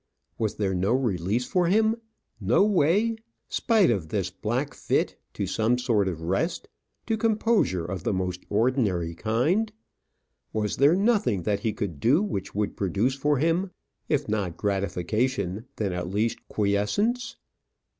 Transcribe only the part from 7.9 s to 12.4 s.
the most ordinary kind? Was there nothing that he could do